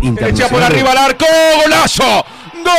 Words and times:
Derecha 0.00 0.48
por 0.48 0.62
arriba 0.62 0.92
al 0.92 0.98
arco. 0.98 1.26
¡Golazo! 1.62 2.24
¡Gol! 2.54 2.74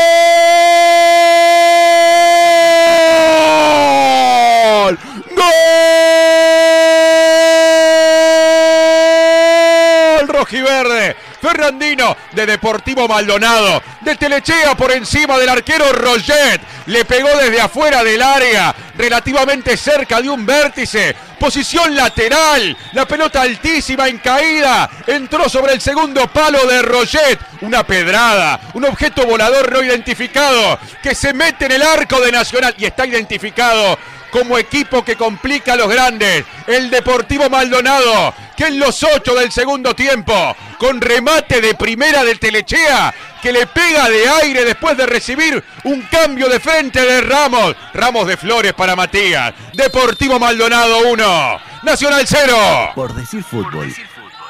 ¡Gol! 10.15 10.27
Rojiverde. 10.27 11.28
Fernandino 11.41 12.15
de 12.31 12.45
Deportivo 12.45 13.07
Maldonado. 13.07 13.81
De 14.01 14.15
Telechea 14.15 14.75
por 14.75 14.91
encima 14.91 15.37
del 15.37 15.49
arquero 15.49 15.91
Roget. 15.91 16.61
Le 16.85 17.05
pegó 17.05 17.29
desde 17.37 17.61
afuera 17.61 18.03
del 18.03 18.21
área, 18.21 18.73
relativamente 18.97 19.77
cerca 19.77 20.21
de 20.21 20.29
un 20.29 20.45
vértice. 20.45 21.15
Posición 21.39 21.95
lateral. 21.95 22.75
La 22.93 23.05
pelota 23.05 23.41
altísima 23.41 24.07
en 24.07 24.17
caída. 24.17 24.89
Entró 25.07 25.47
sobre 25.47 25.73
el 25.73 25.81
segundo 25.81 26.27
palo 26.27 26.65
de 26.65 26.81
Roget. 26.81 27.39
Una 27.61 27.83
pedrada. 27.83 28.59
Un 28.73 28.85
objeto 28.85 29.25
volador 29.25 29.71
no 29.71 29.83
identificado. 29.83 30.79
Que 31.01 31.15
se 31.15 31.33
mete 31.33 31.65
en 31.65 31.73
el 31.73 31.83
arco 31.83 32.19
de 32.19 32.31
Nacional. 32.31 32.75
Y 32.77 32.85
está 32.85 33.05
identificado 33.05 33.97
como 34.31 34.57
equipo 34.57 35.03
que 35.03 35.15
complica 35.15 35.73
a 35.73 35.75
los 35.75 35.89
grandes. 35.89 36.45
El 36.67 36.89
Deportivo 36.89 37.49
Maldonado, 37.49 38.33
en 38.67 38.79
los 38.79 39.03
ocho 39.03 39.35
del 39.35 39.51
segundo 39.51 39.95
tiempo, 39.95 40.55
con 40.77 41.01
remate 41.01 41.61
de 41.61 41.75
primera 41.75 42.23
del 42.23 42.39
Telechea, 42.39 43.13
que 43.41 43.51
le 43.51 43.67
pega 43.67 44.09
de 44.09 44.27
aire 44.27 44.65
después 44.65 44.97
de 44.97 45.05
recibir 45.05 45.63
un 45.83 46.01
cambio 46.03 46.49
de 46.49 46.59
frente 46.59 47.01
de 47.01 47.21
Ramos. 47.21 47.75
Ramos 47.93 48.27
de 48.27 48.37
Flores 48.37 48.73
para 48.73 48.95
Matías. 48.95 49.53
Deportivo 49.73 50.39
Maldonado 50.39 51.09
1, 51.09 51.59
Nacional 51.83 52.23
0. 52.25 52.91
Por 52.95 53.13
decir 53.13 53.43
fútbol, 53.43 53.93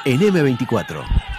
en 0.04 0.20
M24. 0.20 1.29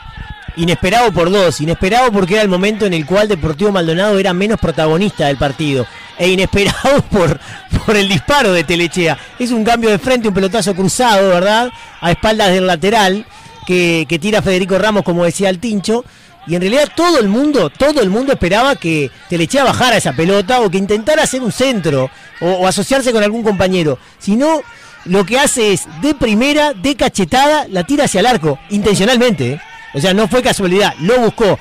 Inesperado 0.57 1.11
por 1.11 1.31
dos, 1.31 1.61
inesperado 1.61 2.11
porque 2.11 2.33
era 2.33 2.43
el 2.43 2.49
momento 2.49 2.85
en 2.85 2.93
el 2.93 3.05
cual 3.05 3.27
Deportivo 3.27 3.71
Maldonado 3.71 4.19
era 4.19 4.33
menos 4.33 4.59
protagonista 4.59 5.27
del 5.27 5.37
partido. 5.37 5.85
E 6.17 6.29
inesperado 6.29 7.01
por, 7.11 7.39
por 7.85 7.95
el 7.95 8.09
disparo 8.09 8.51
de 8.51 8.63
Telechea. 8.63 9.17
Es 9.39 9.51
un 9.51 9.63
cambio 9.63 9.89
de 9.89 9.99
frente, 9.99 10.27
un 10.27 10.33
pelotazo 10.33 10.75
cruzado, 10.75 11.29
¿verdad? 11.29 11.71
A 12.01 12.11
espaldas 12.11 12.49
del 12.49 12.67
lateral 12.67 13.25
que, 13.65 14.05
que 14.07 14.19
tira 14.19 14.41
Federico 14.41 14.77
Ramos, 14.77 15.03
como 15.03 15.23
decía 15.23 15.49
el 15.49 15.59
Tincho. 15.59 16.03
Y 16.47 16.55
en 16.55 16.61
realidad 16.61 16.89
todo 16.95 17.19
el 17.19 17.27
mundo, 17.27 17.69
todo 17.69 18.01
el 18.01 18.09
mundo 18.09 18.33
esperaba 18.33 18.75
que 18.75 19.11
Telechea 19.29 19.63
bajara 19.63 19.97
esa 19.97 20.13
pelota 20.13 20.61
o 20.61 20.69
que 20.69 20.79
intentara 20.79 21.23
hacer 21.23 21.41
un 21.41 21.51
centro 21.51 22.09
o, 22.41 22.67
asociarse 22.67 23.11
con 23.11 23.23
algún 23.23 23.43
compañero. 23.43 23.99
Si 24.17 24.35
no, 24.35 24.61
lo 25.05 25.25
que 25.25 25.39
hace 25.39 25.73
es 25.73 25.87
de 26.01 26.15
primera, 26.15 26.73
de 26.73 26.95
cachetada, 26.95 27.67
la 27.69 27.83
tira 27.83 28.05
hacia 28.05 28.21
el 28.21 28.25
arco, 28.25 28.59
intencionalmente. 28.69 29.53
¿eh? 29.53 29.61
O 29.93 29.99
sea, 29.99 30.13
no 30.13 30.27
fue 30.27 30.41
casualidad, 30.41 30.93
lo 30.99 31.19
buscó. 31.19 31.59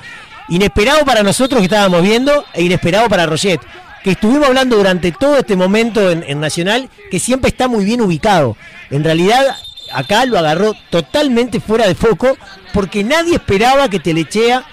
Inesperado 0.49 1.05
para 1.05 1.23
nosotros 1.23 1.59
que 1.59 1.65
estábamos 1.65 2.01
viendo 2.01 2.45
e 2.53 2.63
inesperado 2.63 3.07
para 3.09 3.25
Roget, 3.25 3.61
que 4.03 4.11
estuvimos 4.11 4.47
hablando 4.47 4.77
durante 4.77 5.11
todo 5.11 5.37
este 5.37 5.55
momento 5.55 6.09
en, 6.09 6.23
en 6.27 6.39
Nacional, 6.39 6.89
que 7.09 7.19
siempre 7.19 7.49
está 7.49 7.67
muy 7.67 7.85
bien 7.85 8.01
ubicado. 8.01 8.57
En 8.89 9.03
realidad, 9.03 9.55
acá 9.93 10.25
lo 10.25 10.37
agarró 10.37 10.73
totalmente 10.89 11.59
fuera 11.59 11.87
de 11.87 11.95
foco, 11.95 12.37
porque 12.73 13.03
nadie 13.03 13.35
esperaba 13.35 13.89
que 13.89 13.99
Telechea 13.99 14.65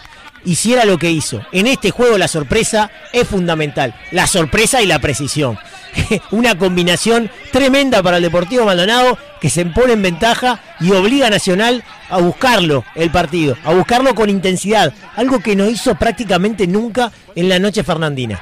hiciera 0.45 0.85
lo 0.85 0.99
que 0.99 1.11
hizo. 1.11 1.41
En 1.53 1.67
este 1.67 1.91
juego 1.91 2.19
la 2.19 2.29
sorpresa 2.29 2.91
es 3.13 3.27
fundamental. 3.27 3.95
La 4.11 4.27
sorpresa 4.27 4.83
y 4.83 4.87
la 4.87 4.99
precisión. 4.99 5.59
Una 6.31 6.57
combinación 6.57 7.31
tremenda 7.53 8.03
para 8.03 8.17
el 8.19 8.23
Deportivo 8.23 8.65
Maldonado 8.65 9.19
que 9.41 9.51
se 9.51 9.65
pone 9.67 9.93
en 9.93 10.03
ventaja 10.03 10.61
y 10.81 10.93
obliga 10.93 11.29
a 11.29 11.31
Nacional 11.31 11.85
a 12.09 12.19
buscarlo 12.19 12.85
el 12.95 13.11
partido, 13.11 13.57
a 13.65 13.75
buscarlo 13.75 14.15
con 14.15 14.31
intensidad, 14.31 14.93
algo 15.17 15.41
que 15.41 15.57
no 15.57 15.69
hizo 15.69 15.95
prácticamente 15.95 16.67
nunca 16.67 17.13
en 17.35 17.49
la 17.49 17.59
noche 17.59 17.83
fernandina. 17.83 18.41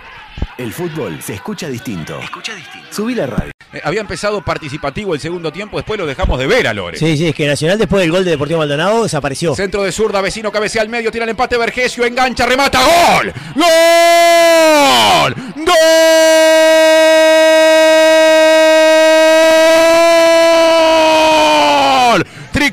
El 0.58 0.72
fútbol 0.72 1.20
se 1.22 1.34
escucha 1.34 1.68
distinto. 1.68 2.18
Escucha 2.20 2.54
distinto. 2.54 2.88
Subí 2.90 3.14
la 3.14 3.26
radio. 3.26 3.52
Eh, 3.72 3.80
había 3.84 4.00
empezado 4.00 4.42
participativo 4.42 5.14
el 5.14 5.20
segundo 5.20 5.52
tiempo, 5.52 5.76
después 5.76 5.98
lo 5.98 6.06
dejamos 6.06 6.38
de 6.38 6.46
ver 6.46 6.66
a 6.66 6.74
Lore. 6.74 6.98
Sí, 6.98 7.16
sí, 7.16 7.28
es 7.28 7.34
que 7.34 7.46
Nacional 7.46 7.78
después 7.78 8.00
del 8.00 8.10
gol 8.10 8.24
de 8.24 8.30
Deportivo 8.30 8.60
Maldonado 8.60 9.02
desapareció. 9.02 9.54
Centro 9.54 9.82
de 9.82 9.92
zurda, 9.92 10.20
vecino 10.20 10.50
cabecea 10.52 10.82
al 10.82 10.88
medio, 10.88 11.10
tira 11.10 11.24
el 11.24 11.30
empate, 11.30 11.58
Vergesio, 11.58 12.04
engancha, 12.04 12.46
remata, 12.46 12.80
¡gol! 12.80 13.32
¡Gol! 13.54 15.34
¡Gol! 15.56 15.74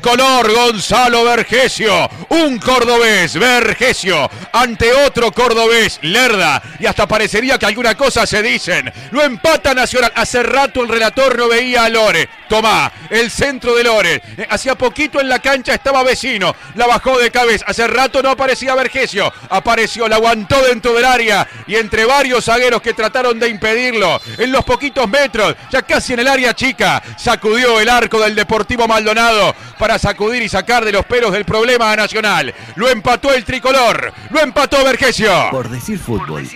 Tricolor 0.04 0.52
Gonzalo 0.52 1.24
Vergesio, 1.24 2.10
un 2.28 2.58
cordobés, 2.58 3.38
Vergesio, 3.38 4.30
ante 4.52 4.92
otro 4.92 5.32
cordobés, 5.32 5.98
Lerda, 6.02 6.62
y 6.78 6.84
hasta 6.84 7.08
parecería 7.08 7.58
que 7.58 7.64
alguna 7.64 7.94
cosa 7.94 8.26
se 8.26 8.42
dicen. 8.42 8.92
Lo 9.12 9.22
empata 9.22 9.72
Nacional. 9.72 10.12
Hace 10.14 10.42
rato 10.42 10.82
el 10.82 10.90
relator 10.90 11.38
no 11.38 11.48
veía 11.48 11.84
a 11.84 11.88
Lore. 11.88 12.28
Tomá, 12.50 12.92
el 13.08 13.30
centro 13.30 13.74
de 13.74 13.84
Lore. 13.84 14.22
Eh, 14.36 14.46
Hacía 14.50 14.74
poquito 14.74 15.20
en 15.22 15.28
la 15.30 15.38
cancha 15.38 15.72
estaba 15.72 16.02
vecino. 16.02 16.54
La 16.74 16.86
bajó 16.86 17.18
de 17.18 17.30
cabeza. 17.30 17.64
Hace 17.66 17.86
rato 17.86 18.22
no 18.22 18.28
aparecía 18.28 18.74
Vergesio. 18.74 19.32
Apareció, 19.48 20.06
la 20.06 20.16
aguantó 20.16 20.60
dentro 20.62 20.92
del 20.92 21.06
área. 21.06 21.48
Y 21.66 21.76
entre 21.76 22.04
varios 22.04 22.44
zagueros 22.44 22.82
que 22.82 22.92
trataron 22.92 23.38
de 23.38 23.48
impedirlo, 23.48 24.20
en 24.36 24.52
los 24.52 24.66
poquitos 24.66 25.08
metros, 25.08 25.56
ya 25.70 25.80
casi 25.80 26.12
en 26.12 26.20
el 26.20 26.28
área 26.28 26.54
chica, 26.54 27.02
sacudió 27.16 27.80
el 27.80 27.88
arco 27.88 28.20
del 28.20 28.34
Deportivo 28.34 28.86
Maldonado 28.86 29.54
para 29.78 29.93
sacudir 29.98 30.42
y 30.42 30.48
sacar 30.48 30.84
de 30.84 30.92
los 30.92 31.04
pelos 31.04 31.32
del 31.32 31.44
problema 31.44 31.92
a 31.92 31.96
Nacional. 31.96 32.54
Lo 32.76 32.88
empató 32.88 33.32
el 33.32 33.44
tricolor. 33.44 34.12
Lo 34.30 34.40
empató 34.40 34.84
Vergesio. 34.84 35.30
Por 35.50 35.68
decir 35.68 35.98
fútbol, 35.98 36.48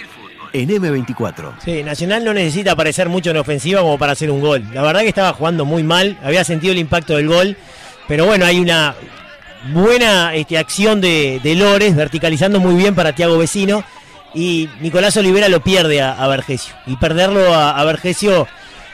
en 0.53 0.69
M24. 0.69 1.53
Sí, 1.65 1.83
Nacional 1.83 2.25
no 2.25 2.35
necesita 2.35 2.73
aparecer 2.73 3.09
mucho 3.09 3.31
en 3.31 3.37
ofensiva 3.37 3.81
como 3.81 3.99
para 3.99 4.13
hacer 4.13 4.31
un 4.31 4.41
gol. 4.41 4.65
La 4.73 4.83
verdad 4.83 5.01
que 5.01 5.09
estaba 5.09 5.33
jugando 5.33 5.65
muy 5.65 5.83
mal, 5.83 6.19
había 6.23 6.45
sentido 6.45 6.73
el 6.73 6.79
impacto 6.79 7.17
del 7.17 7.29
gol, 7.29 7.57
pero 8.07 8.27
bueno, 8.27 8.45
hay 8.47 8.59
una 8.61 8.95
buena 9.73 10.35
este, 10.35 10.59
acción 10.59 11.01
de, 11.01 11.41
de 11.43 11.55
Lores, 11.55 11.95
verticalizando 11.95 12.61
muy 12.61 12.75
bien 12.75 12.95
para 12.95 13.15
Tiago 13.15 13.39
Vecino, 13.39 13.85
y 14.35 14.69
Nicolás 14.81 15.17
Olivera 15.17 15.49
lo 15.49 15.61
pierde 15.61 16.01
a, 16.01 16.13
a 16.13 16.29
Vergesio. 16.29 16.75
Y 16.87 16.97
perderlo 16.97 17.55
a, 17.55 17.79
a 17.79 17.85
Vergesio 17.85 18.47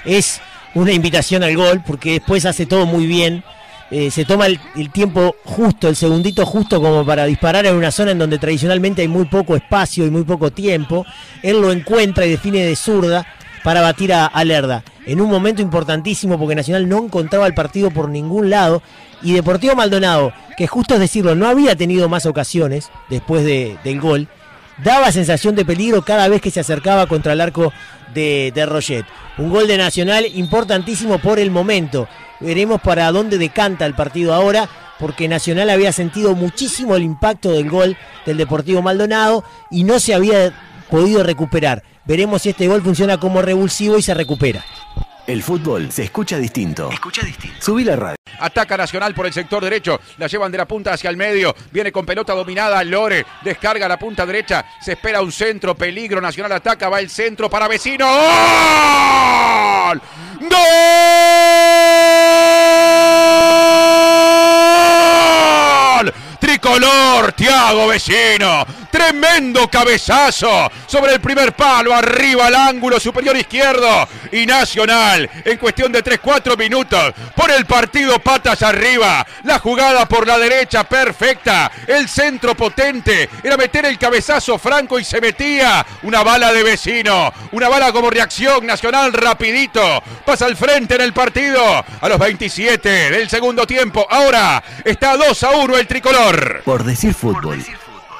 es 0.04 0.40
una 0.74 0.92
invitación 0.92 1.42
al 1.42 1.56
gol, 1.56 1.82
porque 1.86 2.12
después 2.12 2.46
hace 2.46 2.66
todo 2.66 2.86
muy 2.86 3.06
bien. 3.06 3.44
Eh, 3.90 4.10
se 4.10 4.24
toma 4.24 4.46
el, 4.46 4.58
tiempo 4.92 5.36
justo, 5.44 5.88
el 5.88 5.96
segundito 5.96 6.44
justo 6.46 6.80
como 6.80 7.04
para 7.04 7.26
disparar 7.26 7.66
en 7.66 7.74
una 7.76 7.90
zona 7.90 8.10
en 8.12 8.18
donde 8.18 8.38
tradicionalmente 8.38 9.02
hay 9.02 9.08
muy 9.08 9.26
poco 9.26 9.54
espacio 9.56 10.06
y 10.06 10.10
muy 10.10 10.22
poco 10.24 10.50
tiempo. 10.50 11.04
Él 11.42 11.60
lo 11.60 11.70
encuentra 11.70 12.26
y 12.26 12.30
define 12.30 12.64
de 12.64 12.76
zurda 12.76 13.26
para 13.62 13.82
batir 13.82 14.12
a, 14.12 14.26
a 14.26 14.44
Lerda. 14.44 14.82
En 15.06 15.20
un 15.20 15.30
momento 15.30 15.60
importantísimo 15.62 16.38
porque 16.38 16.54
Nacional 16.54 16.88
no 16.88 17.04
encontraba 17.04 17.46
el 17.46 17.54
partido 17.54 17.90
por 17.90 18.08
ningún 18.08 18.50
lado. 18.50 18.82
Y 19.22 19.32
Deportivo 19.32 19.74
Maldonado, 19.74 20.32
que 20.56 20.66
justo 20.66 20.94
es 20.94 21.00
decirlo, 21.00 21.34
no 21.34 21.46
había 21.46 21.76
tenido 21.76 22.08
más 22.08 22.26
ocasiones 22.26 22.90
después 23.10 23.44
de- 23.44 23.76
del 23.84 24.00
gol, 24.00 24.28
daba 24.82 25.12
sensación 25.12 25.54
de 25.54 25.64
peligro 25.64 26.02
cada 26.02 26.28
vez 26.28 26.42
que 26.42 26.50
se 26.50 26.60
acercaba 26.60 27.06
contra 27.06 27.32
el 27.32 27.40
arco 27.40 27.72
de, 28.14 28.52
de 28.54 28.66
Roget. 28.66 29.04
Un 29.38 29.50
gol 29.50 29.66
de 29.66 29.76
Nacional 29.76 30.26
importantísimo 30.34 31.18
por 31.18 31.38
el 31.38 31.50
momento. 31.50 32.08
Veremos 32.40 32.80
para 32.80 33.10
dónde 33.12 33.38
decanta 33.38 33.86
el 33.86 33.94
partido 33.94 34.32
ahora, 34.32 34.68
porque 34.98 35.28
Nacional 35.28 35.70
había 35.70 35.92
sentido 35.92 36.34
muchísimo 36.34 36.96
el 36.96 37.02
impacto 37.02 37.52
del 37.52 37.68
gol 37.68 37.96
del 38.26 38.36
Deportivo 38.36 38.82
Maldonado 38.82 39.44
y 39.70 39.84
no 39.84 39.98
se 39.98 40.14
había 40.14 40.52
podido 40.90 41.22
recuperar. 41.22 41.82
Veremos 42.04 42.42
si 42.42 42.50
este 42.50 42.68
gol 42.68 42.82
funciona 42.82 43.18
como 43.18 43.42
revulsivo 43.42 43.98
y 43.98 44.02
se 44.02 44.14
recupera. 44.14 44.64
El 45.26 45.42
fútbol 45.42 45.90
se 45.90 46.04
escucha 46.04 46.36
distinto. 46.36 46.90
Escucha 46.90 47.22
distinto. 47.24 47.56
Subí 47.60 47.82
la 47.82 47.96
radio. 47.96 48.16
Ataca 48.40 48.76
Nacional 48.76 49.14
por 49.14 49.24
el 49.24 49.32
sector 49.32 49.64
derecho. 49.64 49.98
La 50.18 50.26
llevan 50.26 50.52
de 50.52 50.58
la 50.58 50.68
punta 50.68 50.92
hacia 50.92 51.08
el 51.08 51.16
medio. 51.16 51.54
Viene 51.70 51.90
con 51.90 52.04
pelota 52.04 52.34
dominada 52.34 52.84
Lore. 52.84 53.24
Descarga 53.42 53.88
la 53.88 53.98
punta 53.98 54.26
derecha. 54.26 54.66
Se 54.82 54.92
espera 54.92 55.22
un 55.22 55.32
centro. 55.32 55.74
Peligro. 55.74 56.20
Nacional 56.20 56.52
ataca. 56.52 56.90
Va 56.90 57.00
el 57.00 57.08
centro 57.08 57.48
para 57.48 57.68
vecino. 57.68 58.06
¡Gol! 59.86 60.02
¡Gol! 60.40 60.74
Tricolor, 66.38 67.32
Tiago 67.32 67.88
Vecino. 67.88 68.66
Tremendo 68.94 69.68
cabezazo 69.68 70.70
sobre 70.86 71.14
el 71.14 71.20
primer 71.20 71.52
palo, 71.52 71.92
arriba 71.92 72.46
al 72.46 72.54
ángulo 72.54 73.00
superior 73.00 73.36
izquierdo. 73.36 74.06
Y 74.30 74.46
Nacional, 74.46 75.28
en 75.44 75.58
cuestión 75.58 75.90
de 75.90 76.04
3-4 76.04 76.56
minutos, 76.56 77.12
por 77.34 77.50
el 77.50 77.66
partido 77.66 78.20
patas 78.20 78.62
arriba. 78.62 79.26
La 79.42 79.58
jugada 79.58 80.06
por 80.06 80.28
la 80.28 80.38
derecha, 80.38 80.84
perfecta. 80.84 81.72
El 81.88 82.08
centro 82.08 82.54
potente. 82.54 83.28
Era 83.42 83.56
meter 83.56 83.84
el 83.84 83.98
cabezazo 83.98 84.58
franco 84.58 85.00
y 85.00 85.04
se 85.04 85.20
metía. 85.20 85.84
Una 86.04 86.22
bala 86.22 86.52
de 86.52 86.62
vecino. 86.62 87.32
Una 87.50 87.68
bala 87.68 87.90
como 87.90 88.10
reacción 88.10 88.64
nacional 88.64 89.12
rapidito. 89.12 90.04
Pasa 90.24 90.46
al 90.46 90.56
frente 90.56 90.94
en 90.94 91.00
el 91.00 91.12
partido. 91.12 91.84
A 92.00 92.08
los 92.08 92.18
27 92.20 93.10
del 93.10 93.28
segundo 93.28 93.66
tiempo. 93.66 94.06
Ahora 94.08 94.62
está 94.84 95.16
2 95.16 95.42
a 95.42 95.50
1 95.50 95.78
el 95.78 95.86
tricolor. 95.88 96.62
Por 96.64 96.84
decir 96.84 97.12
fútbol, 97.12 97.64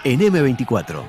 en 0.04 0.20
M24. 0.20 1.02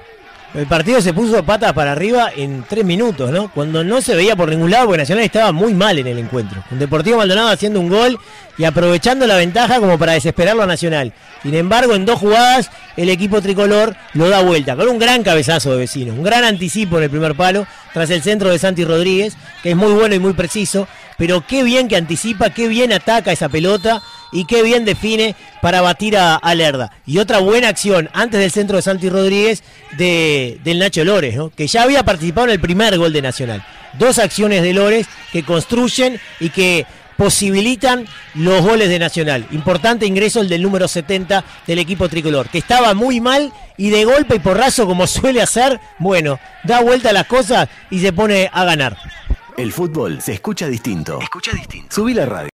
El 0.56 0.68
partido 0.68 1.02
se 1.02 1.14
puso 1.14 1.44
patas 1.44 1.74
para 1.74 1.92
arriba 1.92 2.32
en 2.34 2.64
tres 2.64 2.86
minutos, 2.86 3.30
¿no? 3.30 3.52
Cuando 3.52 3.84
no 3.84 4.00
se 4.00 4.16
veía 4.16 4.38
por 4.38 4.48
ningún 4.48 4.72
lado, 4.72 4.86
porque 4.86 5.00
Nacional 5.00 5.26
estaba 5.26 5.52
muy 5.52 5.74
mal 5.74 6.00
en 6.00 6.08
el 6.08 6.18
encuentro. 6.18 6.64
Con 6.70 6.80
Deportivo 6.80 7.18
Maldonado 7.18 7.50
haciendo 7.50 7.82
un 7.82 7.90
gol 7.90 8.18
y 8.58 8.64
aprovechando 8.64 9.28
la 9.28 9.36
ventaja 9.36 9.82
como 9.82 10.00
para 10.00 10.14
desesperarlo 10.14 10.64
a 10.64 10.66
Nacional. 10.66 11.12
Sin 11.44 11.56
embargo, 11.56 11.94
en 11.94 12.06
dos 12.06 12.20
jugadas, 12.20 12.72
el 12.96 13.10
equipo 13.10 13.42
tricolor 13.42 13.98
lo 14.14 14.30
da 14.30 14.44
vuelta, 14.44 14.78
con 14.78 14.88
un 14.88 14.98
gran 14.98 15.24
cabezazo 15.24 15.74
de 15.74 15.80
vecino, 15.80 16.14
un 16.14 16.24
gran 16.24 16.46
anticipo 16.46 17.00
en 17.00 17.04
el 17.04 17.10
primer 17.10 17.36
palo, 17.36 17.68
tras 17.94 18.10
el 18.10 18.22
centro 18.22 18.50
de 18.50 18.58
Santi 18.58 18.86
Rodríguez, 18.86 19.36
que 19.62 19.72
es 19.72 19.76
muy 19.76 19.92
bueno 19.92 20.16
y 20.16 20.20
muy 20.20 20.32
preciso, 20.32 20.88
pero 21.18 21.46
qué 21.46 21.64
bien 21.64 21.90
que 21.90 21.98
anticipa, 21.98 22.50
qué 22.50 22.70
bien 22.70 22.94
ataca 22.94 23.34
esa 23.34 23.50
pelota 23.50 24.02
y 24.32 24.46
qué 24.46 24.64
bien 24.64 24.86
define 24.86 25.36
para 25.62 25.82
batir 25.82 26.18
a, 26.18 26.36
a 26.36 26.56
Lerda. 26.56 26.92
Y 27.06 27.20
otra 27.20 27.40
buena 27.40 27.70
acción 27.70 28.10
antes 28.14 28.40
del 28.40 28.52
centro 28.52 28.78
de 28.78 28.82
Santi 28.82 29.10
Rodríguez 29.10 29.64
de, 29.98 30.60
del 30.64 30.80
Nacho 30.80 31.04
Lores, 31.04 31.36
¿no? 31.36 31.50
que 31.50 31.68
ya 31.68 31.84
había 31.84 32.04
participado 32.04 32.48
en 32.48 32.54
el 32.54 32.60
primer 32.60 32.98
gol 32.98 33.14
de 33.14 33.22
Nacional. 33.22 33.66
Dos 33.98 34.20
acciones 34.20 34.62
de 34.62 34.74
Lores 34.74 35.08
que 35.32 35.44
construyen 35.44 36.20
y 36.40 36.50
que 36.50 36.86
posibilitan 37.18 38.06
los 38.34 38.62
goles 38.62 38.90
de 38.90 39.00
Nacional. 39.00 39.48
Importante 39.52 40.06
ingreso 40.06 40.42
el 40.42 40.50
del 40.50 40.62
número 40.62 40.88
70 40.88 41.44
del 41.66 41.80
equipo 41.80 42.10
tricolor, 42.10 42.50
que 42.50 42.58
estaba 42.58 42.94
muy 42.94 43.22
mal 43.22 43.54
y 43.78 43.90
de 43.90 44.06
golpe 44.06 44.36
y 44.36 44.40
porrazo 44.40 44.86
como 44.86 45.08
suele 45.08 45.42
hacer, 45.42 45.80
bueno, 46.00 46.40
da 46.64 46.82
vuelta 46.82 47.10
a 47.10 47.14
las 47.14 47.28
cosas 47.28 47.70
y 47.90 48.00
se 48.00 48.14
pone 48.14 48.50
a 48.52 48.66
ganar. 48.66 48.98
El 49.58 49.72
fútbol 49.72 50.22
se 50.22 50.34
escucha 50.34 50.68
distinto. 50.68 51.20
Escucha 51.22 51.52
distinto. 51.54 51.96
Subí 51.96 52.14
la 52.14 52.26
radio. 52.26 52.44